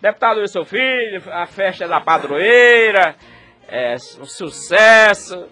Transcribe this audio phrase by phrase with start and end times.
[0.00, 3.16] Deputado Wilson Filho, a festa da padroeira,
[3.66, 5.46] é um sucesso.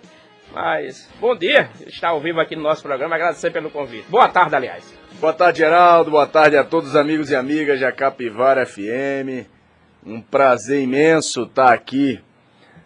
[0.52, 4.06] Mas, bom dia, está ao vivo aqui no nosso programa, agradecer pelo convite.
[4.08, 4.84] Boa tarde, aliás.
[5.18, 9.48] Boa tarde, Geraldo, boa tarde a todos os amigos e amigas da Capivara FM.
[10.04, 12.20] Um prazer imenso estar aqui,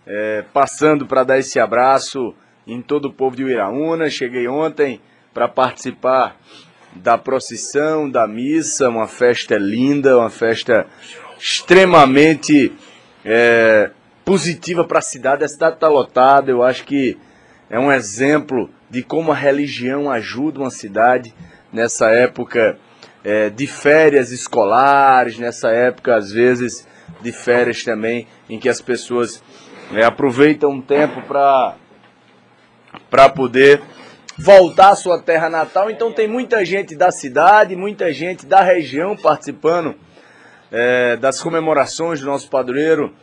[0.07, 2.35] é, passando para dar esse abraço
[2.67, 4.09] em todo o povo de Uiraúna.
[4.09, 5.01] Cheguei ontem
[5.35, 6.37] para participar
[6.95, 10.87] da procissão, da missa, uma festa linda, uma festa
[11.39, 12.73] extremamente
[13.25, 13.91] é,
[14.25, 15.45] positiva para a cidade.
[15.45, 17.17] A cidade está lotada, eu acho que
[17.71, 21.35] é um exemplo de como a religião ajuda uma cidade
[21.73, 22.79] nessa época
[23.23, 26.87] é, de férias escolares, nessa época, às vezes,
[27.21, 29.43] de férias também, em que as pessoas
[29.93, 31.75] é, aproveitam um tempo para
[33.29, 33.83] poder
[34.39, 35.91] voltar à sua terra natal.
[35.91, 39.97] Então tem muita gente da cidade, muita gente da região participando
[40.71, 43.15] é, das comemorações do nosso padroeiro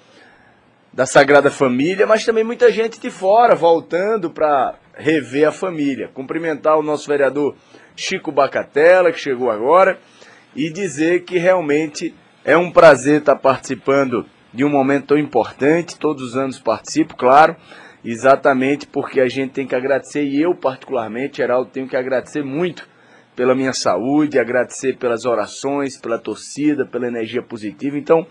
[0.91, 6.09] da Sagrada Família, mas também muita gente de fora voltando para rever a família.
[6.13, 7.55] Cumprimentar o nosso vereador
[7.95, 9.99] Chico Bacatella, que chegou agora,
[10.55, 12.15] e dizer que realmente
[12.45, 15.99] é um prazer estar participando de um momento tão importante.
[15.99, 17.57] Todos os anos participo, claro,
[18.03, 22.87] exatamente porque a gente tem que agradecer, e eu particularmente, Geraldo, tenho que agradecer muito
[23.35, 27.97] pela minha saúde, agradecer pelas orações, pela torcida, pela energia positiva.
[27.97, 28.25] Então,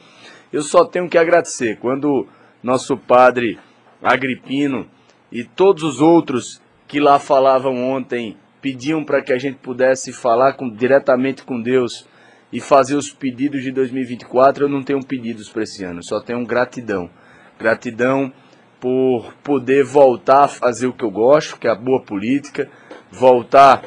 [0.52, 1.78] eu só tenho que agradecer.
[1.78, 2.26] Quando
[2.62, 3.58] nosso padre
[4.02, 4.86] Agripino
[5.32, 10.54] e todos os outros que lá falavam ontem pediam para que a gente pudesse falar
[10.54, 12.06] com, diretamente com Deus
[12.52, 14.64] e fazer os pedidos de 2024.
[14.64, 17.10] Eu não tenho pedidos para esse ano, só tenho gratidão.
[17.58, 18.32] Gratidão
[18.78, 22.70] por poder voltar a fazer o que eu gosto, que é a boa política,
[23.10, 23.82] voltar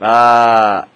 [0.00, 0.86] a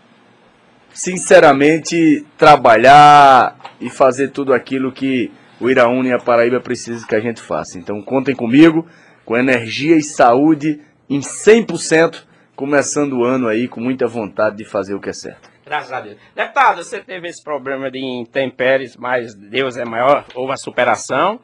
[0.92, 7.20] sinceramente trabalhar e fazer tudo aquilo que o Iraúna e a Paraíba precisam que a
[7.20, 7.78] gente faça.
[7.78, 8.86] Então contem comigo,
[9.24, 12.24] com energia e saúde em 100%,
[12.56, 15.50] começando o ano aí com muita vontade de fazer o que é certo.
[15.64, 16.16] Graças a Deus.
[16.34, 21.40] Deputado, você teve esse problema de intempéries, mas Deus é maior, houve a superação.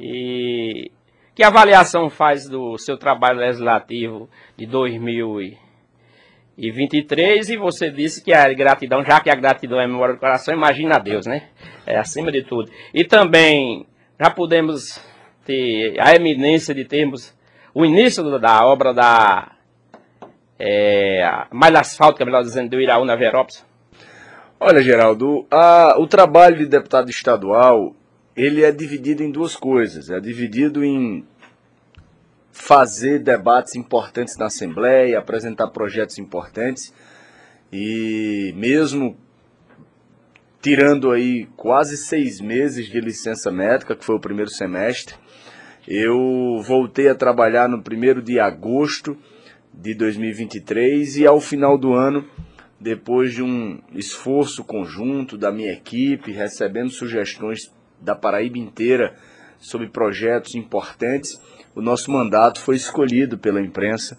[0.00, 0.90] E
[1.34, 5.61] que avaliação faz do seu trabalho legislativo de 2023?
[5.61, 5.61] E
[7.56, 10.98] você disse que a gratidão, já que a gratidão é memória do coração, imagina a
[10.98, 11.48] Deus, né?
[11.86, 12.70] É acima de tudo.
[12.92, 13.86] E também
[14.20, 15.00] já podemos
[15.44, 17.34] ter a eminência de termos
[17.74, 19.52] o início da obra da
[20.58, 23.64] é, malha asfáltica, melhor dizendo, do Iraúna Verópolis?
[24.60, 27.96] Olha, Geraldo, a, o trabalho de deputado estadual,
[28.36, 30.10] ele é dividido em duas coisas.
[30.10, 31.24] É dividido em
[32.52, 36.94] fazer debates importantes na Assembleia, apresentar projetos importantes.
[37.72, 39.16] E mesmo
[40.60, 45.16] tirando aí quase seis meses de licença médica, que foi o primeiro semestre,
[45.88, 49.18] eu voltei a trabalhar no primeiro de agosto
[49.74, 52.24] de 2023 e ao final do ano,
[52.78, 59.16] depois de um esforço conjunto da minha equipe, recebendo sugestões da Paraíba inteira
[59.58, 61.40] sobre projetos importantes,
[61.74, 64.18] o nosso mandato foi escolhido pela imprensa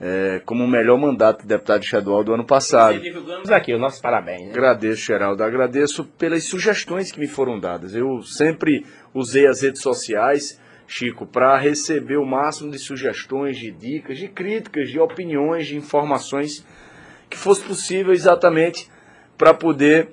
[0.00, 2.96] é, como o melhor mandato de deputado estadual do ano passado.
[2.96, 4.42] E divulgamos aqui o nosso parabéns.
[4.42, 4.50] Né?
[4.50, 5.42] Agradeço, Geraldo.
[5.42, 7.94] Agradeço pelas sugestões que me foram dadas.
[7.94, 10.58] Eu sempre usei as redes sociais
[10.90, 16.64] Chico, para receber o máximo de sugestões, de dicas, de críticas, de opiniões, de informações
[17.28, 18.90] que fosse possível exatamente
[19.36, 20.08] para poder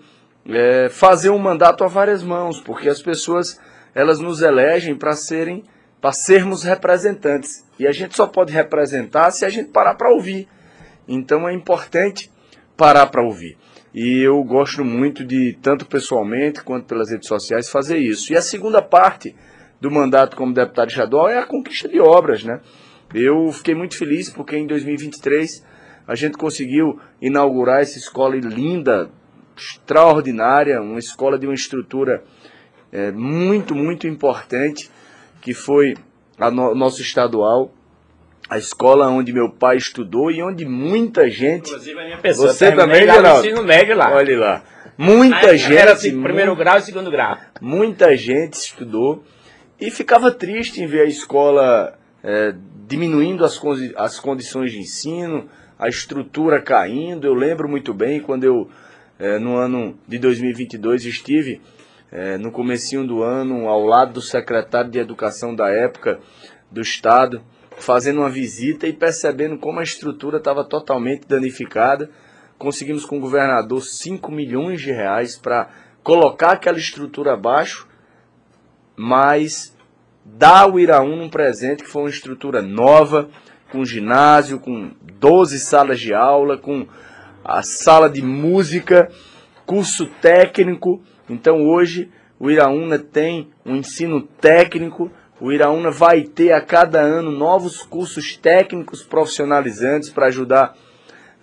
[0.46, 3.58] é, fazer um mandato a várias mãos, porque as pessoas
[3.96, 5.64] elas nos elegem para serem,
[6.06, 10.48] para sermos representantes e a gente só pode representar se a gente parar para ouvir.
[11.08, 12.32] Então é importante
[12.78, 13.58] parar para ouvir.
[13.92, 18.32] E eu gosto muito de, tanto pessoalmente quanto pelas redes sociais, fazer isso.
[18.32, 19.36] E a segunda parte
[19.82, 22.62] do mandato como deputado estadual é a conquista de obras, né?
[23.12, 25.66] Eu fiquei muito feliz porque em 2023
[26.08, 29.10] a gente conseguiu inaugurar essa escola linda,
[29.58, 32.24] extraordinária, uma escola de uma estrutura
[32.92, 34.88] é, muito, muito importante,
[35.46, 35.94] que foi
[36.40, 37.72] a no, nosso estadual,
[38.50, 41.70] a escola onde meu pai estudou e onde muita gente.
[41.70, 42.52] Inclusive a minha pessoa.
[42.52, 43.46] Você também, Geraldo?
[43.46, 44.12] ensino médio lá.
[44.12, 44.64] Olha lá.
[44.98, 45.78] Muita Aí, gente.
[45.78, 47.38] Era assim, primeiro grau e segundo grau.
[47.62, 49.24] Muita gente estudou
[49.80, 51.94] e ficava triste em ver a escola
[52.24, 52.56] é,
[52.88, 53.62] diminuindo as,
[53.98, 57.28] as condições de ensino, a estrutura caindo.
[57.28, 58.68] Eu lembro muito bem quando eu,
[59.20, 61.62] é, no ano de 2022, estive
[62.12, 66.20] é, no comecinho do ano ao lado do secretário de Educação da época
[66.72, 67.42] do Estado,
[67.78, 72.10] fazendo uma visita e percebendo como a estrutura estava totalmente danificada.
[72.58, 75.70] Conseguimos com o governador 5 milhões de reais para
[76.04, 77.88] colocar aquela estrutura abaixo,
[78.96, 79.76] mas
[80.24, 83.30] dar ao Iraúna um presente que foi uma estrutura nova,
[83.72, 86.88] com ginásio, com 12 salas de aula, com
[87.44, 89.12] a sala de música,
[89.66, 91.04] curso técnico.
[91.30, 97.32] Então hoje o Iraúna tem um ensino técnico, o Iraúna vai ter a cada ano
[97.32, 100.76] novos cursos técnicos profissionalizantes para ajudar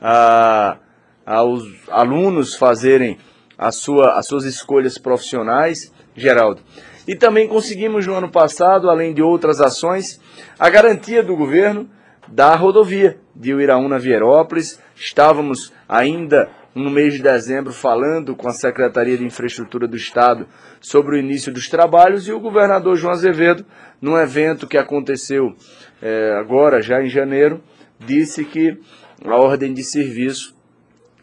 [0.00, 0.78] a,
[1.24, 3.18] aos alunos fazerem
[3.56, 6.60] a sua, as suas escolhas profissionais, Geraldo.
[7.06, 10.20] E também conseguimos no ano passado, além de outras ações,
[10.58, 11.88] a garantia do governo
[12.28, 14.80] da rodovia de Uiraúna Vierópolis.
[14.94, 20.46] Estávamos ainda no mês de dezembro falando com a Secretaria de Infraestrutura do Estado
[20.80, 23.64] sobre o início dos trabalhos e o governador João Azevedo,
[24.00, 25.54] num evento que aconteceu
[26.00, 27.62] é, agora, já em janeiro,
[27.98, 28.78] disse que
[29.24, 30.54] a ordem de serviço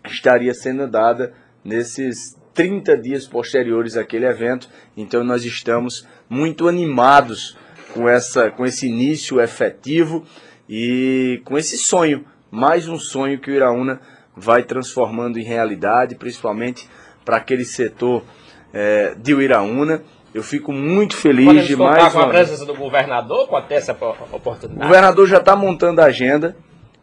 [0.05, 4.69] estaria sendo dada nesses 30 dias posteriores àquele evento.
[4.95, 7.57] Então nós estamos muito animados
[7.93, 10.25] com, essa, com esse início efetivo
[10.69, 13.99] e com esse sonho, mais um sonho que o Iraúna
[14.35, 16.87] vai transformando em realidade, principalmente
[17.25, 18.23] para aquele setor
[18.73, 20.01] é, de Iraúna.
[20.33, 23.93] Eu fico muito feliz Podemos de mais com a presença do governador para ter essa
[23.93, 24.87] po- O oportunidade.
[24.87, 26.55] governador já está montando a agenda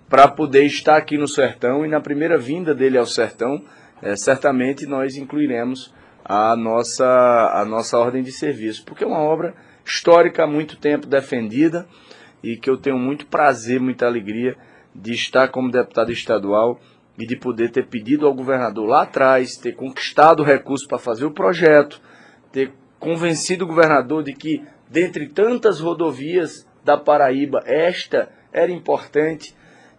[0.09, 3.61] para poder estar aqui no Sertão e na primeira vinda dele ao Sertão,
[4.01, 5.93] eh, certamente nós incluiremos
[6.25, 7.05] a nossa,
[7.53, 9.53] a nossa ordem de serviço, porque é uma obra
[9.85, 11.87] histórica há muito tempo defendida
[12.43, 14.57] e que eu tenho muito prazer, muita alegria
[14.95, 16.81] de estar como deputado estadual
[17.19, 21.25] e de poder ter pedido ao governador lá atrás, ter conquistado o recurso para fazer
[21.25, 22.01] o projeto,
[22.53, 29.55] ter convencido o governador de que, dentre tantas rodovias da Paraíba, esta era importante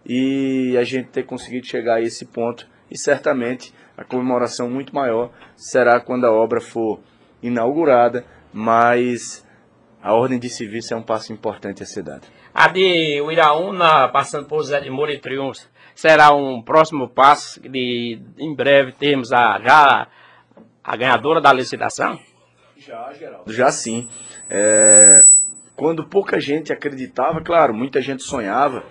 [0.06, 2.66] e a gente ter conseguido chegar a esse ponto.
[2.90, 7.00] E certamente a comemoração muito maior será quando a obra for
[7.42, 9.44] inaugurada, mas
[10.02, 12.26] a ordem de serviço é um passo importante ser dado.
[12.54, 15.68] A de Uiraúna, passando por Zé de Moura e Triunfo,
[15.98, 20.06] será um próximo passo de, em breve, termos a, já
[20.84, 22.16] a ganhadora da licitação?
[22.76, 23.52] Já, Geraldo.
[23.52, 24.08] Já sim.
[24.48, 25.26] É,
[25.74, 28.84] quando pouca gente acreditava, claro, muita gente sonhava.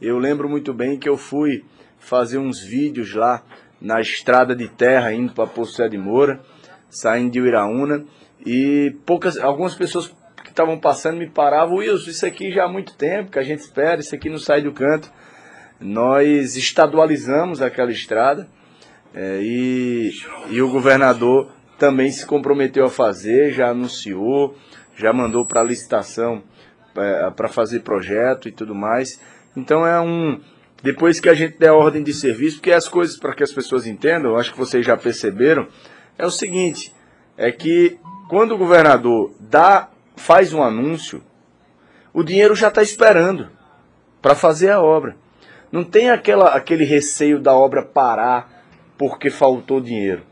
[0.00, 1.62] Eu lembro muito bem que eu fui
[1.98, 3.42] fazer uns vídeos lá
[3.78, 6.40] na estrada de terra indo para Poço de Moura,
[6.88, 8.06] saindo de Uiraúna,
[8.44, 10.08] e poucas, algumas pessoas
[10.42, 13.58] que estavam passando me paravam, Wilson, isso aqui já há muito tempo que a gente
[13.58, 15.12] espera, isso aqui não sai do canto.
[15.84, 18.48] Nós estadualizamos aquela estrada
[19.14, 20.12] é, e,
[20.48, 24.56] e o governador também se comprometeu a fazer, já anunciou,
[24.96, 26.42] já mandou para licitação
[26.96, 29.20] é, para fazer projeto e tudo mais.
[29.54, 30.40] Então é um.
[30.82, 33.86] Depois que a gente der ordem de serviço, porque as coisas, para que as pessoas
[33.86, 35.68] entendam, acho que vocês já perceberam,
[36.16, 36.94] é o seguinte:
[37.36, 37.98] é que
[38.30, 41.22] quando o governador dá, faz um anúncio,
[42.10, 43.50] o dinheiro já está esperando
[44.22, 45.22] para fazer a obra.
[45.74, 48.62] Não tem aquela, aquele receio da obra parar
[48.96, 50.22] porque faltou dinheiro.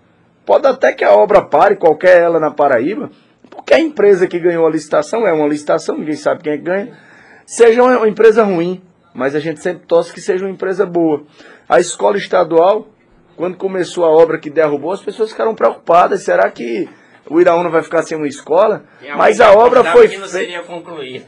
[0.47, 3.11] Pode até que a obra pare, qualquer ela na Paraíba,
[3.51, 6.63] porque a empresa que ganhou a licitação é uma licitação, ninguém sabe quem é que
[6.63, 6.97] ganha,
[7.45, 8.81] seja uma empresa ruim,
[9.13, 11.25] mas a gente sempre torce que seja uma empresa boa.
[11.69, 12.87] A escola estadual,
[13.35, 16.89] quando começou a obra que derrubou, as pessoas ficaram preocupadas, será que
[17.33, 18.85] o Iraúna vai ficar sem uma escola?
[19.17, 20.27] Mas a obra foi feita.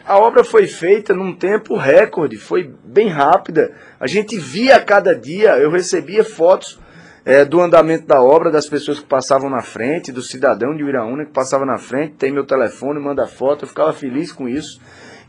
[0.04, 3.73] A obra foi feita num tempo recorde, foi bem rápida.
[3.99, 6.78] A gente via a cada dia, eu recebia fotos
[7.25, 11.25] eh, do andamento da obra, das pessoas que passavam na frente, do cidadão de Uiraúna
[11.25, 14.78] que passava na frente, tem meu telefone, manda foto, eu ficava feliz com isso.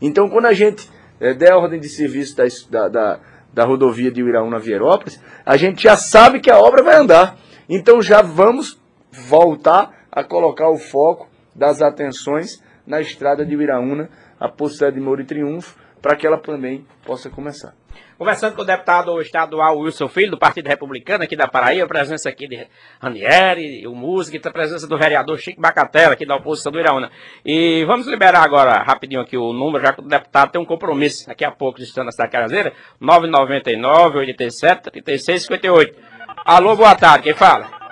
[0.02, 2.36] Então, quando a gente eh, der a ordem de serviço
[2.70, 3.18] da, da,
[3.50, 7.38] da, rodovia de Uiraúna a Vierópolis, a gente já sabe que a obra vai andar.
[7.66, 8.78] Então, já vamos
[9.10, 14.08] voltar a colocar o foco das atenções na estrada de Uiraúna,
[14.40, 17.74] a Poço de Moura e Triunfo, para que ela também possa começar.
[18.16, 22.30] Conversando com o deputado estadual Wilson Filho, do Partido Republicano aqui da Paraíba, a presença
[22.30, 22.66] aqui de
[22.98, 27.10] Ranieri, o músico, e a presença do vereador Chico Bacatela, aqui da oposição do Iraúna.
[27.44, 31.26] E vamos liberar agora rapidinho aqui o número, já que o deputado tem um compromisso
[31.26, 35.98] daqui a pouco, estando na cidade caseira, 999 87 36 58.
[36.44, 37.85] Alô, boa tarde, quem fala?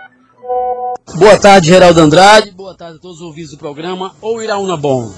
[1.16, 2.50] Boa tarde, Geraldo Andrade.
[2.50, 5.12] Boa tarde a todos os ouvintes do programa ou Iraúna Bom.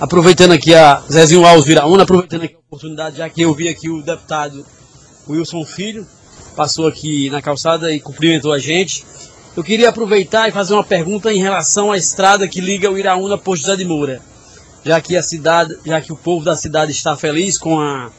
[0.00, 3.90] Aproveitando aqui a Zezinho Alves Iraúna, aproveitando aqui a oportunidade, já que eu vi aqui
[3.90, 4.64] o deputado
[5.28, 6.06] Wilson Filho,
[6.56, 9.04] passou aqui na calçada e cumprimentou a gente.
[9.56, 13.34] Eu queria aproveitar e fazer uma pergunta em relação à estrada que liga o Iraúna
[13.34, 14.22] a Posto de Moura.
[14.84, 18.10] Já que a cidade, já que o povo da cidade está feliz com a,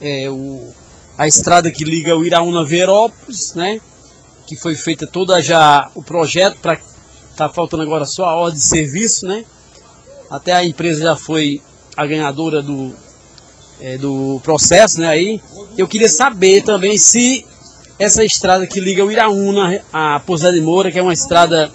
[0.00, 0.72] é, o,
[1.16, 3.80] a estrada que liga o Iraúna a Verópolis, né?
[4.46, 6.78] Que foi feita toda já o projeto para
[7.36, 9.44] Tá faltando agora só a ordem de serviço, né?
[10.30, 11.60] Até a empresa já foi
[11.96, 12.94] a ganhadora do,
[13.80, 15.08] é, do processo, né?
[15.08, 15.40] Aí
[15.76, 17.44] eu queria saber também se
[17.98, 21.70] essa estrada que liga o Iraúna a Pousada de Moura, que é uma estrada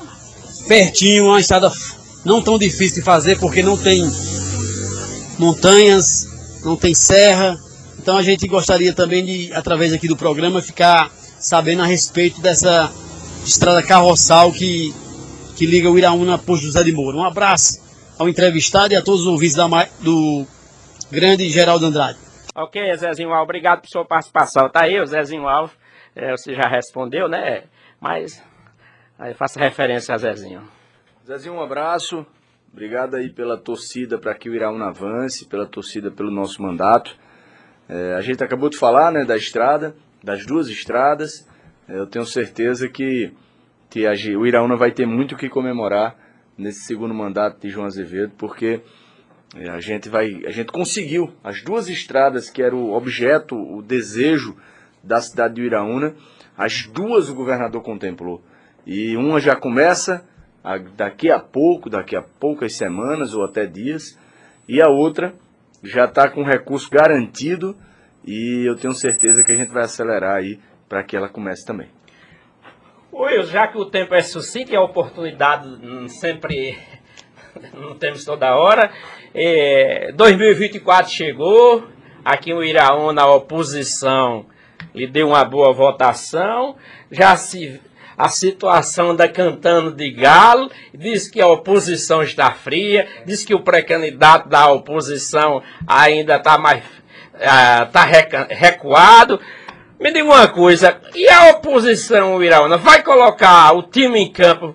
[0.67, 1.71] pertinho, uma estrada
[2.23, 4.09] não tão difícil de fazer porque não tem
[5.37, 6.25] montanhas,
[6.63, 7.59] não tem serra.
[8.01, 12.91] Então a gente gostaria também de, através aqui do programa, ficar sabendo a respeito dessa
[13.45, 14.93] estrada carroçal que,
[15.55, 17.17] que liga o Iraúna a Posto José de Moura.
[17.17, 17.79] Um abraço
[18.19, 19.67] ao entrevistado e a todos os ouvintes da,
[20.01, 20.45] do
[21.09, 22.19] grande Geraldo Andrade.
[22.55, 24.69] Ok, Zezinho Alves, obrigado por sua participação.
[24.69, 25.75] Tá aí o Zezinho Alves,
[26.15, 27.63] é, você já respondeu, né?
[28.01, 28.43] Mas
[29.17, 30.61] aí faça referência a Zezinho.
[31.25, 32.25] Zezinho, um abraço.
[32.71, 37.15] Obrigado aí pela torcida para que o Iraúna avance, pela torcida pelo nosso mandato.
[37.87, 41.47] É, a gente acabou de falar né, da estrada, das duas estradas.
[41.87, 43.31] Eu tenho certeza que,
[43.89, 46.15] que a, o Iraúna vai ter muito o que comemorar
[46.57, 48.81] nesse segundo mandato de João Azevedo, porque
[49.55, 53.81] é, a gente vai, a gente conseguiu as duas estradas que era o objeto, o
[53.81, 54.55] desejo
[55.03, 56.13] da cidade de Iraúna,
[56.57, 58.43] as duas o governador contemplou.
[58.85, 60.25] E uma já começa
[60.95, 64.19] daqui a pouco, daqui a poucas semanas ou até dias,
[64.67, 65.33] e a outra
[65.81, 67.75] já está com recurso garantido
[68.25, 71.87] e eu tenho certeza que a gente vai acelerar aí para que ela comece também.
[73.11, 75.67] Oi, já que o tempo é sucinto e a oportunidade
[76.19, 76.77] sempre
[77.73, 78.91] não temos toda hora,
[79.33, 81.87] é, 2024 chegou,
[82.23, 84.45] aqui o Iraúna, na oposição
[84.93, 86.75] lhe deu uma boa votação,
[87.11, 87.79] já se
[88.17, 93.61] a situação da cantando de galo, diz que a oposição está fria, diz que o
[93.61, 96.83] pré-candidato da oposição ainda está mais
[97.39, 99.39] está ah, recuado.
[99.99, 104.73] Me diga uma coisa, e a oposição Iraúna vai colocar o time em campo,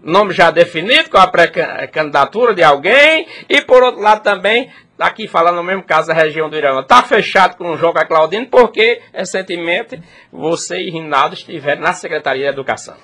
[0.00, 5.56] nome já definido, com a pré-candidatura de alguém, e por outro lado também aqui falando
[5.56, 6.80] no mesmo caso da região do Irã.
[6.80, 10.00] Está fechado com o João Claudino porque recentemente
[10.32, 12.94] você e Rinaldo estiveram na Secretaria de Educação.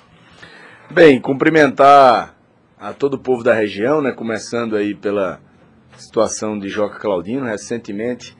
[0.89, 2.35] Bem, cumprimentar
[2.79, 5.39] a todo o povo da região, né, começando aí pela
[5.95, 8.35] situação de Joca Claudino, recentemente,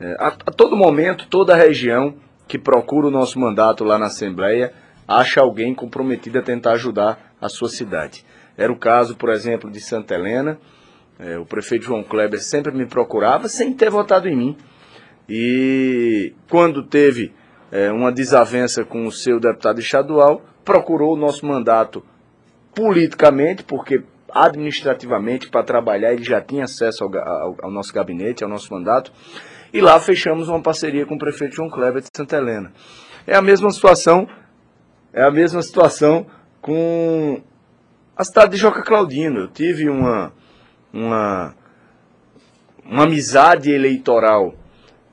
[0.00, 2.14] é, a, a, todo momento, toda região
[2.46, 4.72] que procura o nosso mandato lá na Assembleia
[5.06, 8.24] acha alguém comprometido a tentar ajudar a sua cidade.
[8.56, 10.58] Era o caso, por exemplo, de Santa Helena,
[11.18, 14.56] é, o prefeito João Kleber sempre me procurava sem ter votado em mim.
[15.28, 17.32] E quando teve
[17.72, 22.04] é, uma desavença com o seu deputado estadual, procurou o nosso mandato
[22.74, 24.02] politicamente, porque
[24.32, 29.12] administrativamente, para trabalhar, ele já tinha acesso ao, ao, ao, nosso gabinete, ao nosso mandato.
[29.72, 32.72] E lá fechamos uma parceria com o prefeito João Kleber de Santa Helena.
[33.26, 34.26] É a mesma situação,
[35.12, 36.26] é a mesma situação
[36.60, 37.42] com
[38.16, 39.40] a cidade de Joca Claudino.
[39.40, 40.32] Eu tive uma,
[40.92, 41.54] uma,
[42.84, 44.54] uma amizade eleitoral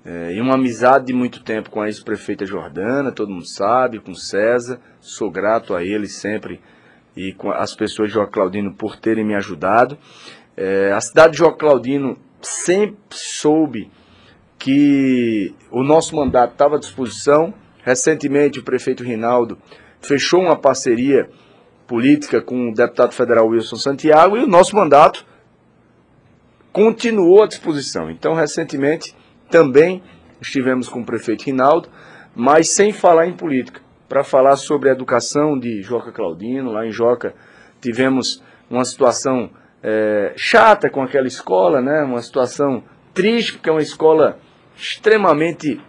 [0.05, 4.13] é, e uma amizade de muito tempo com a ex-prefeita Jordana, todo mundo sabe, com
[4.13, 4.79] César.
[5.01, 6.61] Sou grato a ele sempre
[7.17, 9.97] e com as pessoas de João Claudino por terem me ajudado.
[10.55, 13.91] É, a cidade de João Claudino sempre soube
[14.65, 17.53] que o nosso mandato estava à disposição.
[17.83, 19.59] Recentemente, o prefeito Rinaldo
[20.01, 21.29] fechou uma parceria
[21.85, 25.23] política com o deputado federal Wilson Santiago e o nosso mandato
[26.73, 28.09] continuou à disposição.
[28.09, 29.15] Então, recentemente,
[29.51, 30.01] também
[30.41, 31.87] estivemos com o prefeito Rinaldo,
[32.35, 36.71] mas sem falar em política, para falar sobre a educação de Joca Claudino.
[36.71, 37.35] Lá em Joca
[37.79, 39.51] tivemos uma situação
[39.83, 42.01] é, chata com aquela escola, né?
[42.01, 44.39] uma situação triste, porque é uma escola
[44.77, 45.79] extremamente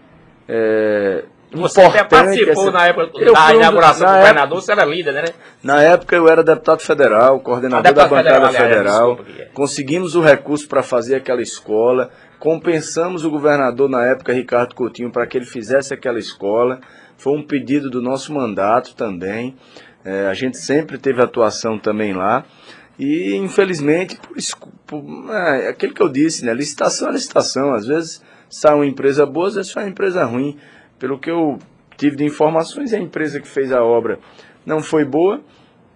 [0.48, 2.70] é, você até participou essa...
[2.70, 4.60] na época eu da inauguração do governador, época...
[4.60, 5.24] você era líder, né?
[5.62, 8.52] Na época eu era deputado federal, coordenador da bancada federal.
[8.52, 9.18] federal.
[9.26, 15.10] Aliás, conseguimos o recurso para fazer aquela escola, compensamos o governador na época, Ricardo Coutinho,
[15.10, 16.80] para que ele fizesse aquela escola.
[17.16, 19.56] Foi um pedido do nosso mandato também.
[20.04, 22.44] É, a gente sempre teve atuação também lá.
[22.98, 26.52] E infelizmente, por, por é, aquilo que eu disse, né?
[26.52, 27.72] Licitação é licitação.
[27.72, 30.56] Às vezes sai uma empresa boa, às vezes sai uma empresa ruim.
[30.98, 31.58] Pelo que eu
[31.96, 34.18] tive de informações, a empresa que fez a obra
[34.64, 35.40] não foi boa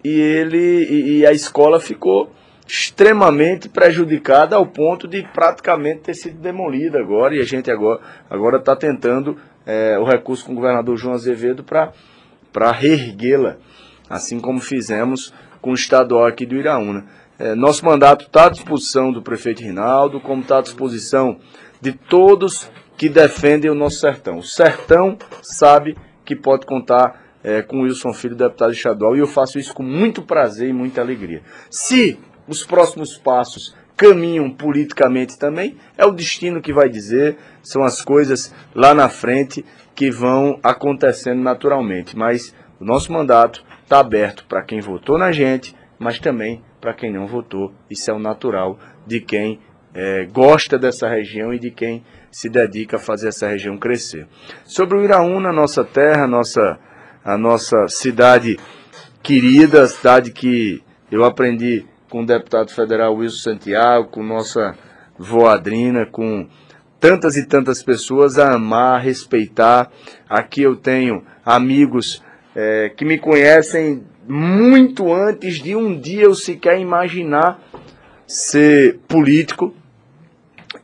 [0.05, 2.33] e ele e, e a escola ficou
[2.67, 8.59] extremamente prejudicada ao ponto de praticamente ter sido demolida agora e a gente agora agora
[8.59, 11.93] está tentando é, o recurso com o governador João Azevedo para
[12.53, 13.57] para reerguê-la,
[14.09, 17.05] assim como fizemos com o estadual aqui do Iraúna.
[17.39, 21.39] É, nosso mandato está à disposição do prefeito Rinaldo, como está à disposição
[21.81, 24.39] de todos que defendem o nosso sertão.
[24.39, 29.59] O sertão sabe que pode contar é, com Wilson Filho, deputado estadual, e eu faço
[29.59, 31.43] isso com muito prazer e muita alegria.
[31.71, 38.03] Se os próximos passos caminham politicamente também, é o destino que vai dizer, são as
[38.03, 42.17] coisas lá na frente que vão acontecendo naturalmente.
[42.17, 47.13] Mas o nosso mandato está aberto para quem votou na gente, mas também para quem
[47.13, 47.75] não votou.
[47.91, 49.61] Isso é o natural de quem
[49.95, 54.27] é, gosta dessa região e de quem se dedica a fazer essa região crescer.
[54.65, 56.79] Sobre o Iraúna, nossa terra, nossa,
[57.25, 58.59] a nossa cidade
[59.23, 64.77] querida, a cidade que eu aprendi com o deputado federal Wilson Santiago, com nossa
[65.19, 66.49] voadrina, com
[66.99, 69.91] tantas e tantas pessoas a amar, a respeitar.
[70.29, 72.23] Aqui eu tenho amigos
[72.55, 77.61] é, que me conhecem muito antes de um dia eu sequer imaginar
[78.27, 79.75] ser político.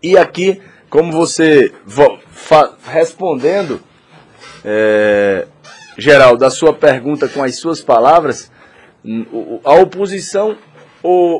[0.02, 1.72] E aqui, como você
[2.84, 3.80] respondendo,
[4.64, 5.46] é,
[5.98, 8.50] Geraldo, a sua pergunta com as suas palavras,
[9.64, 10.56] a oposição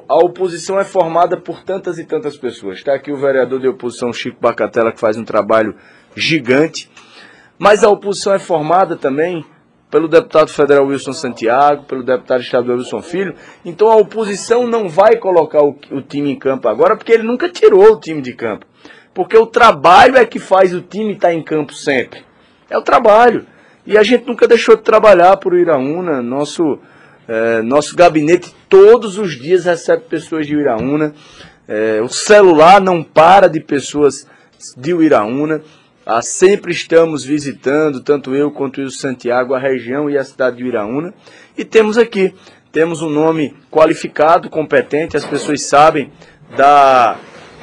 [0.09, 2.79] a oposição é formada por tantas e tantas pessoas.
[2.79, 5.75] Está aqui o vereador de oposição Chico Bacatela, que faz um trabalho
[6.15, 6.89] gigante.
[7.59, 9.45] Mas a oposição é formada também
[9.91, 13.35] pelo deputado federal Wilson Santiago, pelo deputado estadual Wilson Filho.
[13.65, 17.49] Então a oposição não vai colocar o, o time em campo agora, porque ele nunca
[17.49, 18.67] tirou o time de campo.
[19.15, 22.23] Porque o trabalho é que faz o time estar em campo sempre.
[22.69, 23.47] É o trabalho.
[23.87, 26.21] E a gente nunca deixou de trabalhar por Iraúna.
[26.21, 26.79] Nosso,
[27.27, 31.15] é, nosso gabinete todos os dias recebe pessoas de Iraúna.
[31.69, 34.27] É, o celular não para de pessoas
[34.77, 35.63] de Iraúna.
[36.09, 40.65] Ah, sempre estamos visitando, tanto eu quanto o Santiago, a região e a cidade de
[40.65, 41.13] Iraúna.
[41.59, 42.33] E temos aqui,
[42.71, 46.13] temos um nome qualificado, competente, as pessoas sabem
[46.57, 47.17] da,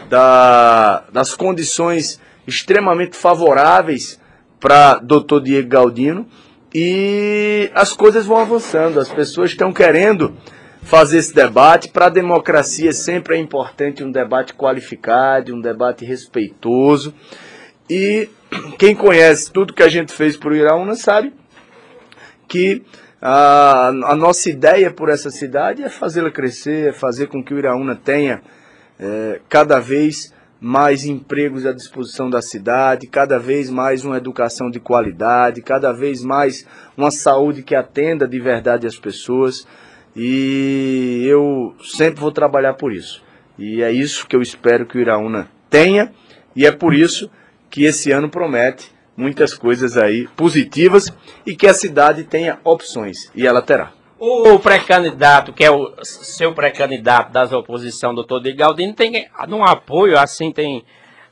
[0.10, 4.20] da, das condições extremamente favoráveis
[4.60, 5.40] para Dr.
[5.42, 6.28] Diego Galdino.
[6.76, 10.34] E as coisas vão avançando, as pessoas estão querendo
[10.82, 11.88] fazer esse debate.
[11.88, 17.14] Para a democracia sempre é importante um debate qualificado, um debate respeitoso.
[17.90, 18.30] E
[18.78, 21.34] quem conhece tudo que a gente fez por Iraúna sabe
[22.48, 22.84] que
[23.22, 27.58] a, a nossa ideia por essa cidade é fazê-la crescer, é fazer com que o
[27.58, 28.42] Iraúna tenha
[29.00, 34.80] é, cada vez mais empregos à disposição da cidade, cada vez mais uma educação de
[34.80, 36.66] qualidade, cada vez mais
[36.96, 39.68] uma saúde que atenda de verdade as pessoas.
[40.16, 43.22] E eu sempre vou trabalhar por isso.
[43.58, 46.14] E é isso que eu espero que o Iraúna tenha,
[46.56, 47.43] e é por isso que
[47.82, 51.12] esse ano promete muitas coisas aí positivas
[51.46, 53.94] e que a cidade tenha opções, e ela terá.
[54.20, 60.18] O pré-candidato, que é o seu pré-candidato das oposição, doutor de Galdino, tem um apoio,
[60.18, 60.86] assim, tem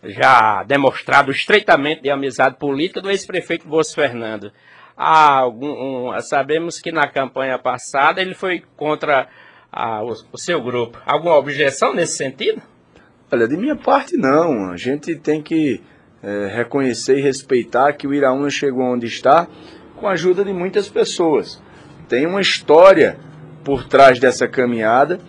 [0.03, 4.51] já demonstrado estreitamente de amizade política do ex-prefeito Bolso Fernando.
[4.97, 9.27] Há algum, um, sabemos que na campanha passada ele foi contra
[9.71, 10.99] a, o, o seu grupo.
[11.05, 12.61] Alguma objeção nesse sentido?
[13.31, 14.69] Olha, de minha parte não.
[14.69, 15.81] A gente tem que
[16.23, 19.47] é, reconhecer e respeitar que o Iraúna chegou onde está
[19.95, 21.61] com a ajuda de muitas pessoas.
[22.07, 23.17] Tem uma história
[23.63, 25.19] por trás dessa caminhada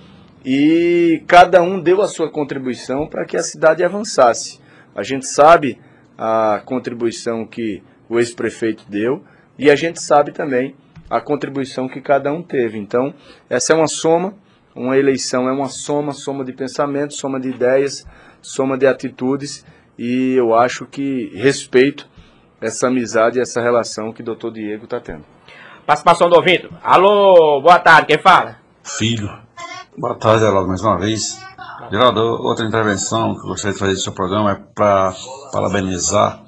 [0.44, 4.60] e cada um deu a sua contribuição para que a cidade avançasse.
[4.94, 5.78] A gente sabe
[6.18, 9.22] a contribuição que o ex-prefeito deu
[9.58, 10.74] e a gente sabe também
[11.08, 12.78] a contribuição que cada um teve.
[12.78, 13.14] Então,
[13.48, 14.34] essa é uma soma,
[14.74, 18.06] uma eleição é uma soma, soma de pensamentos, soma de ideias,
[18.40, 19.64] soma de atitudes
[19.98, 22.08] e eu acho que respeito
[22.60, 25.24] essa amizade e essa relação que o doutor Diego está tendo.
[25.86, 26.70] Participação do ouvido.
[26.82, 28.56] Alô, boa tarde, quem fala?
[28.84, 29.30] Filho.
[29.98, 31.38] Boa tarde, Geraldo, mais uma vez.
[31.90, 35.12] Geraldo, outra intervenção que eu gostaria de fazer no seu programa é para
[35.52, 36.42] parabenizar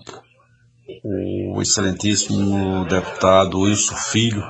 [1.04, 4.44] o excelentíssimo deputado Wilson Filho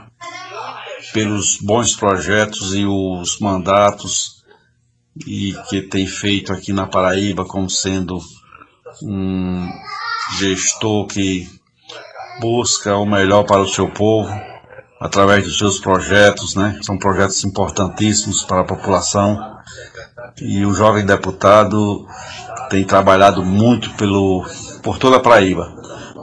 [1.12, 4.44] pelos bons projetos e os mandatos
[5.26, 8.18] e que tem feito aqui na Paraíba como sendo
[9.02, 9.68] um
[10.38, 11.48] gestor que
[12.40, 14.32] busca o melhor para o seu povo
[15.00, 16.78] através dos seus projetos, né?
[16.82, 19.54] São projetos importantíssimos para a população.
[20.40, 22.06] E o jovem deputado
[22.70, 24.44] tem trabalhado muito pelo
[24.82, 25.72] por toda a Paraíba.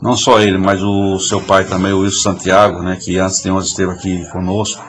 [0.02, 3.52] Não só ele, mas o seu pai também, o Wilson Santiago, né, que antes de
[3.52, 4.84] ontem esteve aqui conosco.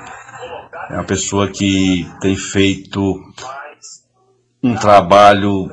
[0.90, 3.22] É uma pessoa que tem feito
[4.62, 5.70] um trabalho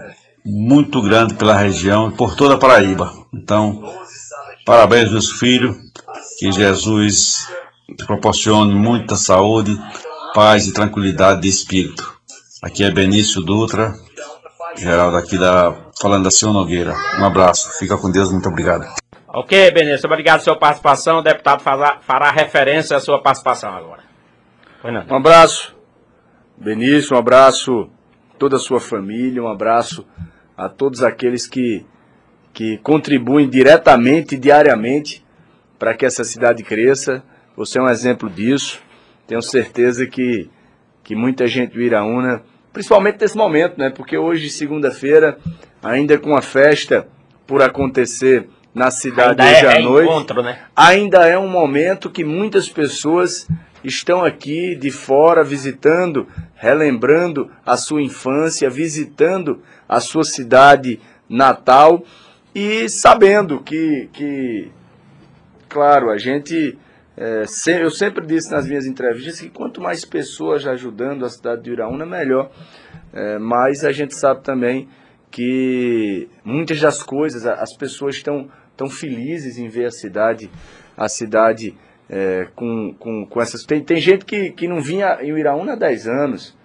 [0.50, 3.14] muito grande pela região e por toda a Paraíba.
[3.34, 3.84] Então,
[4.66, 5.78] parabéns, meus filhos.
[6.40, 7.48] Que Jesus
[8.08, 9.78] proporcione muita saúde,
[10.34, 12.18] paz e tranquilidade de espírito.
[12.62, 13.94] Aqui é Benício Dutra,
[14.76, 16.96] Geraldo aqui da falando da Senhor Nogueira.
[17.20, 18.86] Um abraço, fica com Deus, muito obrigado.
[19.28, 21.20] Ok, Benício, obrigado pela sua participação.
[21.20, 24.04] O deputado fará, fará referência à sua participação agora.
[25.10, 25.76] Um abraço,
[26.58, 27.90] Benício, um abraço
[28.34, 30.06] a toda a sua família, um abraço
[30.60, 31.86] a todos aqueles que,
[32.54, 35.26] que contribuem diretamente e diariamente
[35.80, 37.24] para que essa cidade cresça.
[37.56, 38.82] Você é um exemplo disso.
[39.26, 40.50] Tenho certeza que,
[41.02, 42.44] que muita gente do Iraúna,
[42.74, 43.90] principalmente nesse momento, né?
[43.90, 45.38] Porque hoje, segunda-feira,
[45.82, 47.08] ainda com a festa
[47.48, 50.60] por acontecer na cidade Ainda hoje é à noite, encontro, né?
[50.76, 53.48] ainda é um momento que muitas pessoas
[53.84, 62.04] estão aqui de fora visitando, relembrando a sua infância, visitando a sua cidade natal
[62.54, 64.72] e sabendo que, que
[65.68, 66.78] claro, a gente.
[67.16, 67.44] é,
[67.82, 72.06] eu sempre disse nas minhas entrevistas que quanto mais pessoas ajudando a cidade de Iraúna,
[72.06, 72.52] melhor.
[73.14, 74.88] É, mas a gente sabe também
[75.32, 80.50] que muitas das coisas, as pessoas estão tão felizes em ver a cidade,
[80.98, 81.76] a cidade
[82.10, 83.64] é, com, com, com essas.
[83.64, 86.58] Tem, tem gente que, que não vinha em Iraúna há 10 anos,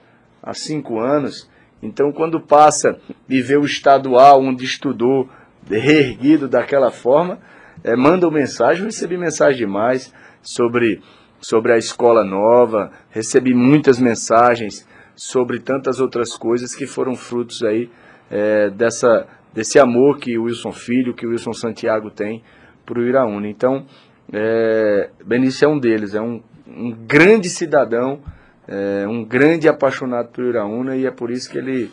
[0.42, 1.48] há 5 anos.
[1.82, 5.28] Então, quando passa e vê o estadual onde estudou
[5.68, 7.38] reerguido daquela forma,
[7.82, 8.80] é, mandam mensagem.
[8.80, 11.02] Eu recebi mensagem demais sobre,
[11.40, 17.90] sobre a escola nova, recebi muitas mensagens sobre tantas outras coisas que foram frutos aí
[18.30, 22.42] é, dessa, desse amor que o Wilson Filho, que o Wilson Santiago tem
[22.84, 23.48] para o Iraúna.
[23.48, 23.86] Então,
[24.32, 28.20] é, Benício é um deles, é um, um grande cidadão,
[28.66, 31.90] é, um grande apaixonado por Iraúna e é por isso que ele,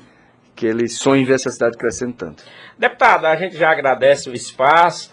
[0.56, 2.44] que ele sonha em ver essa cidade crescendo tanto.
[2.78, 5.12] Deputado, a gente já agradece o espaço.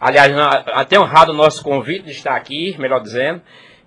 [0.00, 0.32] Aliás,
[0.74, 3.40] até honrado o nosso convite de estar aqui, melhor dizendo.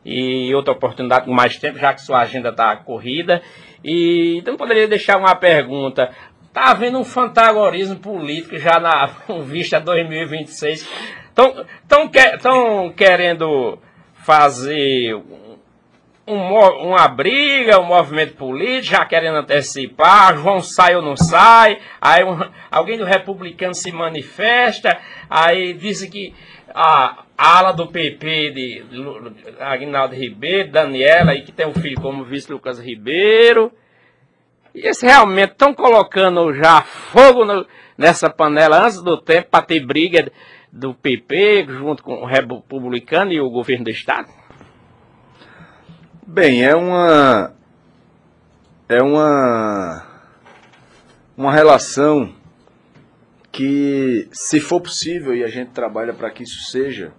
[0.04, 3.42] E outra oportunidade com mais tempo, já que sua agenda está corrida.
[3.84, 6.10] E então poderia deixar uma pergunta.
[6.48, 9.06] Está havendo um fantagorismo político já na
[9.46, 10.88] vista a 2026.
[11.84, 13.80] Estão querendo
[14.14, 15.50] fazer um
[16.32, 22.38] uma briga, um movimento político, já querendo antecipar, João sai ou não sai, aí um-
[22.70, 24.96] alguém do republicano se manifesta,
[25.28, 26.34] aí dizem que
[26.74, 28.84] a, ala do PP de
[29.60, 33.72] Aguinaldo Ribeiro, Daniela, aí que tem um filho como vice Lucas Ribeiro,
[34.76, 37.66] e eles realmente estão colocando já fogo no-
[37.98, 40.32] nessa panela antes do tempo para ter briga
[40.72, 44.28] do PP junto com o republicano e o governo do estado?
[46.26, 47.54] Bem, é uma
[48.88, 50.06] é uma
[51.36, 52.36] uma relação
[53.52, 57.12] que, se for possível e a gente trabalha para que isso seja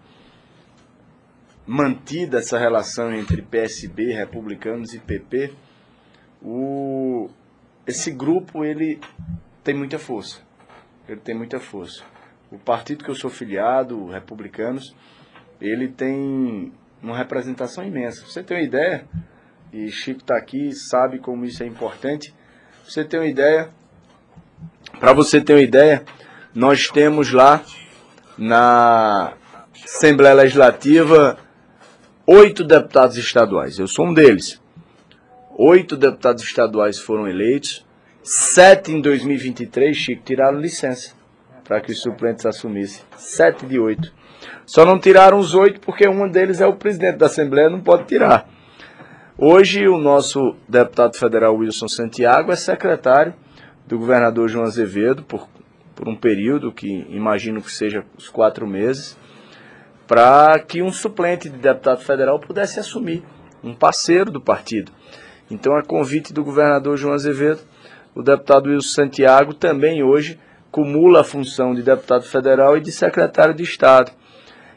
[1.67, 5.53] mantida essa relação entre PSB, republicanos e PP,
[6.43, 7.31] o
[7.87, 9.01] esse grupo ele
[9.65, 10.41] tem muita força.
[11.09, 12.05] Ele tem muita força.
[12.51, 14.93] O partido que eu sou filiado, Republicanos,
[15.61, 18.25] ele tem uma representação imensa.
[18.27, 19.05] Você tem uma ideia,
[19.73, 22.35] e Chico está aqui, sabe como isso é importante.
[22.85, 23.71] Você ter uma ideia,
[24.99, 26.05] para você ter uma ideia,
[26.53, 27.63] nós temos lá
[28.37, 29.35] na
[29.85, 31.39] Assembleia Legislativa
[32.27, 33.79] oito deputados estaduais.
[33.79, 34.61] Eu sou um deles.
[35.57, 37.87] Oito deputados estaduais foram eleitos.
[38.25, 41.20] Sete em 2023, Chico, tiraram licença
[41.71, 43.05] para que os suplentes assumissem.
[43.17, 44.13] Sete de oito.
[44.67, 48.07] Só não tiraram os oito porque um deles é o presidente da Assembleia, não pode
[48.07, 48.49] tirar.
[49.39, 53.35] Hoje, o nosso deputado federal Wilson Santiago é secretário
[53.87, 55.49] do governador João Azevedo por,
[55.95, 59.17] por um período que imagino que seja os quatro meses,
[60.09, 63.23] para que um suplente de deputado federal pudesse assumir,
[63.63, 64.91] um parceiro do partido.
[65.49, 67.61] Então, a convite do governador João Azevedo,
[68.13, 70.37] o deputado Wilson Santiago também hoje
[70.71, 74.13] cumula a função de deputado federal e de secretário de Estado.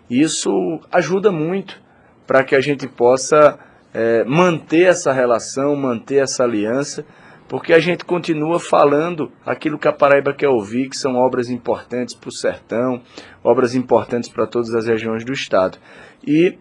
[0.09, 0.51] Isso
[0.91, 1.81] ajuda muito
[2.25, 3.57] para que a gente possa
[3.93, 7.05] eh, manter essa relação, manter essa aliança,
[7.47, 12.15] porque a gente continua falando aquilo que a Paraíba quer ouvir, que são obras importantes
[12.15, 13.01] para o sertão,
[13.43, 15.77] obras importantes para todas as regiões do Estado.
[16.25, 16.57] E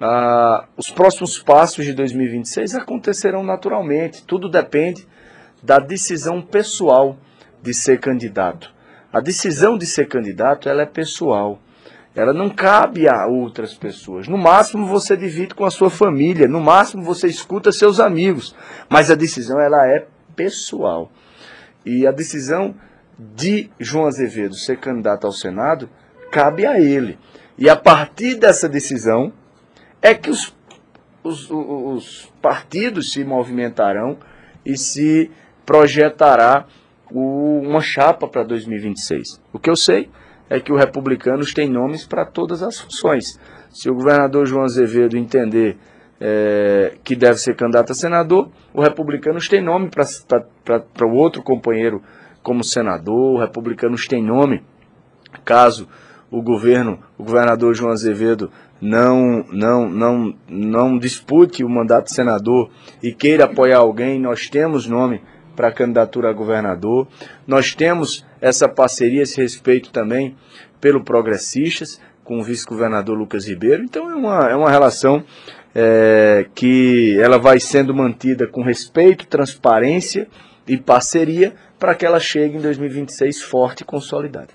[0.00, 5.06] ah, os próximos passos de 2026 acontecerão naturalmente, tudo depende
[5.62, 7.18] da decisão pessoal
[7.62, 8.72] de ser candidato.
[9.12, 11.60] A decisão de ser candidato ela é pessoal.
[12.14, 14.26] Ela não cabe a outras pessoas.
[14.26, 18.54] No máximo você divide com a sua família, no máximo você escuta seus amigos,
[18.88, 21.10] mas a decisão ela é pessoal.
[21.84, 22.74] E a decisão
[23.18, 25.88] de João Azevedo ser candidato ao Senado
[26.30, 27.18] cabe a ele.
[27.56, 29.32] E a partir dessa decisão
[30.00, 30.54] é que os,
[31.22, 34.18] os, os partidos se movimentarão
[34.64, 35.30] e se
[35.64, 36.66] projetará
[37.12, 39.40] o- uma chapa para 2026.
[39.52, 40.08] O que eu sei
[40.48, 43.38] é que o Republicanos tem nomes para todas as funções.
[43.70, 45.76] Se o governador João Azevedo entender
[46.22, 52.02] é, que deve ser candidato a senador, o Republicanos tem nome para o outro companheiro
[52.42, 54.62] como senador, o Republicanos tem nome
[55.44, 55.88] caso
[56.30, 62.68] o governo, o governador João Azevedo não, não, não, não dispute o mandato de senador
[63.02, 65.22] e queira apoiar alguém, nós temos nome
[65.60, 67.06] para a candidatura a governador.
[67.46, 70.34] Nós temos essa parceria, esse respeito também
[70.80, 73.82] pelo Progressistas, com o vice-governador Lucas Ribeiro.
[73.82, 75.22] Então é uma, é uma relação
[75.74, 80.26] é, que ela vai sendo mantida com respeito, transparência
[80.66, 84.48] e parceria para que ela chegue em 2026 forte e consolidada.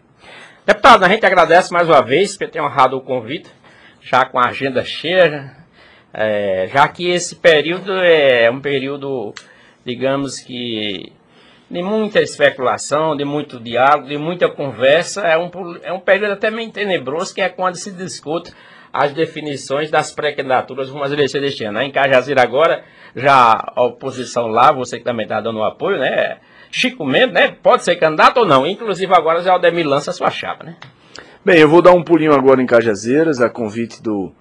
[0.65, 3.51] Deputado, a gente agradece mais uma vez por ter honrado o convite,
[4.01, 5.55] já com a agenda cheia,
[6.11, 9.35] é, já que esse período é um período
[9.85, 11.13] digamos que
[11.69, 15.49] de muita especulação, de muito diálogo, de muita conversa, é um,
[15.83, 18.53] é um período até meio tenebroso, que é quando se discute
[18.93, 21.81] as definições das pré-candidaturas rumo às eleições deste ano.
[21.81, 22.83] Em Cajazira agora,
[23.15, 26.37] já a oposição lá, você que também está dando apoio, né?
[26.71, 27.55] Chico Mendes, né?
[27.61, 28.65] Pode ser candidato ou não.
[28.65, 30.77] Inclusive agora já o Ademir lança sua chapa, né?
[31.43, 34.31] Bem, eu vou dar um pulinho agora em Cajazeiras, a convite do,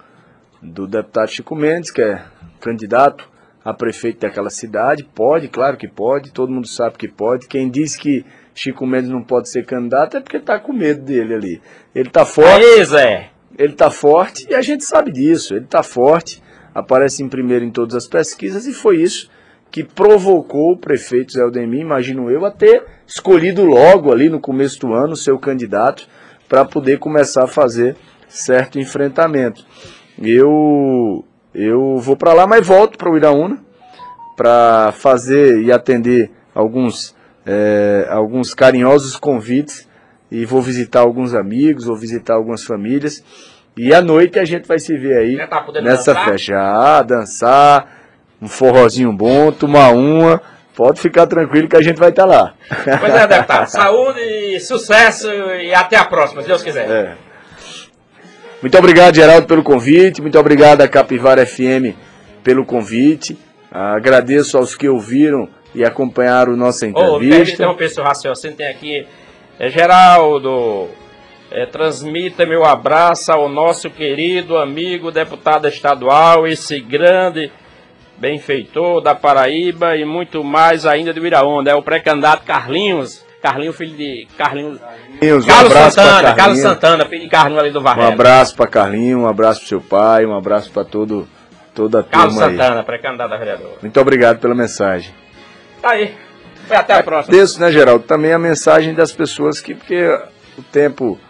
[0.63, 2.23] do deputado Chico Mendes, que é
[2.61, 3.29] candidato
[3.65, 5.05] a prefeito daquela cidade.
[5.05, 7.49] Pode, claro que pode, todo mundo sabe que pode.
[7.49, 8.25] Quem diz que
[8.55, 11.63] Chico Mendes não pode ser candidato é porque está com medo dele ali.
[11.95, 12.65] Ele está forte.
[12.65, 13.31] Aí, Zé.
[13.57, 15.55] Ele está forte e a gente sabe disso.
[15.55, 16.43] Ele está forte,
[16.75, 19.31] aparece em primeiro em todas as pesquisas e foi isso
[19.71, 24.79] que provocou o prefeito Zé Aldemir, imagino eu, a ter escolhido logo ali no começo
[24.81, 26.07] do ano o seu candidato
[26.49, 27.97] para poder começar a fazer
[28.29, 29.65] certo enfrentamento.
[30.17, 31.25] Eu
[31.55, 33.59] eu vou para lá, mas volto para o Iraúna
[34.37, 37.15] para fazer e atender alguns,
[37.47, 39.89] é, alguns carinhosos convites
[40.31, 43.23] e vou visitar alguns amigos, vou visitar algumas famílias.
[43.77, 46.25] E à noite a gente vai se ver aí tá nessa dançar?
[46.25, 46.39] festa.
[46.39, 47.89] Já, dançar,
[48.41, 50.41] um forrozinho bom, tomar uma.
[50.77, 52.55] Pode ficar tranquilo que a gente vai estar tá lá.
[52.99, 53.67] Pois é, deputado.
[53.71, 56.91] Saúde, sucesso e até a próxima, se Deus quiser.
[56.91, 57.17] É.
[58.65, 60.23] Muito obrigado, Geraldo, pelo convite.
[60.23, 61.95] Muito obrigado a Capivara FM
[62.43, 63.37] pelo convite.
[63.71, 67.69] Agradeço aos que ouviram e acompanharam nossa entrevista.
[67.69, 69.07] Oh, pessoal raciocínio, tem aqui
[69.59, 70.89] é, Geraldo.
[71.51, 77.53] É, transmita meu abraço ao nosso querido amigo deputado estadual, esse grande
[78.17, 81.71] benfeitor da Paraíba e muito mais ainda do Iraonda.
[81.71, 84.81] É o pré-candidato Carlinhos Carlinho, filho de Carlinhos.
[84.81, 88.09] Carlinhos Carlos um Santana, Carlos Santana, filho de Carlinhos ali do Varela.
[88.09, 91.29] Um abraço para Carlinhos, um abraço para seu pai, um abraço para todo
[91.75, 93.73] toda a Carlos turma Santana, pré-candidato a vereador.
[93.83, 95.13] Muito obrigado pela mensagem.
[95.83, 96.15] Tá aí.
[96.67, 97.35] Foi até a próxima.
[97.35, 98.05] Agradeço, né, Geraldo?
[98.07, 100.07] Também a mensagem das pessoas que, porque
[100.57, 101.21] o tempo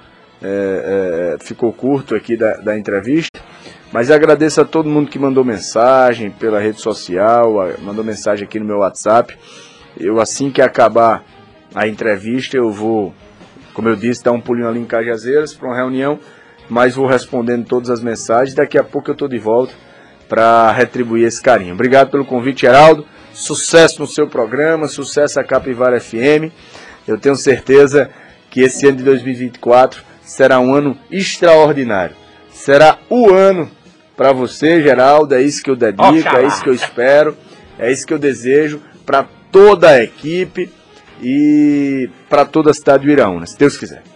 [0.40, 3.40] é, é, ficou curto aqui da, da entrevista.
[3.90, 8.64] Mas agradeço a todo mundo que mandou mensagem pela rede social, mandou mensagem aqui no
[8.64, 9.37] meu WhatsApp.
[9.98, 11.24] Eu, assim que acabar
[11.75, 12.57] a entrevista.
[12.57, 13.15] Eu vou,
[13.73, 16.19] como eu disse, dar um pulinho ali em Cajazeiras para uma reunião,
[16.69, 18.55] mas vou respondendo todas as mensagens.
[18.55, 19.75] Daqui a pouco eu estou de volta
[20.29, 21.75] para retribuir esse carinho.
[21.75, 23.07] Obrigado pelo convite, Geraldo.
[23.33, 26.53] Sucesso no seu programa, sucesso a Capivara FM.
[27.07, 28.11] Eu tenho certeza
[28.49, 32.17] que esse ano de 2024 será um ano extraordinário.
[32.51, 33.69] Será o ano
[34.17, 35.35] para você, Geraldo.
[35.35, 37.37] É isso que eu dedico, é isso que eu espero,
[37.79, 40.71] é isso que eu desejo para toda a equipe
[41.25, 44.05] e para toda a cidade do Iraúna, se Deus quiser.